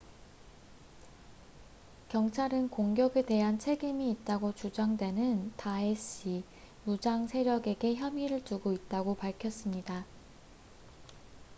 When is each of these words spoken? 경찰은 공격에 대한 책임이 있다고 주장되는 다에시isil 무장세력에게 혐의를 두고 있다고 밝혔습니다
경찰은 2.09 2.69
공격에 2.71 3.21
대한 3.23 3.59
책임이 3.59 4.09
있다고 4.09 4.55
주장되는 4.55 5.53
다에시isil 5.57 6.41
무장세력에게 6.85 7.93
혐의를 7.93 8.43
두고 8.43 8.73
있다고 8.73 9.13
밝혔습니다 9.13 10.03